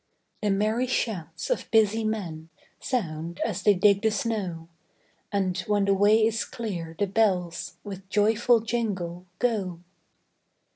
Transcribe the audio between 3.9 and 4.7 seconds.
the snow;